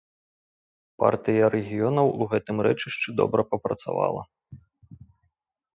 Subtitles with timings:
[1.03, 4.23] Партыя рэгіёнаў у гэтым рэчышчы добра папрацавала.